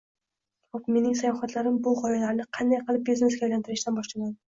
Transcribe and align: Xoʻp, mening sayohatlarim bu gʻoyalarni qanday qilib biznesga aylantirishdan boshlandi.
Xoʻp, 0.69 0.87
mening 0.93 1.11
sayohatlarim 1.19 1.77
bu 1.87 1.93
gʻoyalarni 1.99 2.47
qanday 2.57 2.81
qilib 2.89 3.05
biznesga 3.11 3.45
aylantirishdan 3.49 4.01
boshlandi. 4.01 4.35